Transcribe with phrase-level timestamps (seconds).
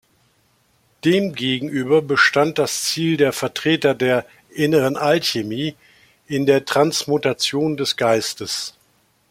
[1.05, 5.75] Demgegenüber bestand das Ziel der Vertreter der "inneren Alchemie"
[6.25, 8.73] in der Transmutation des Geistes.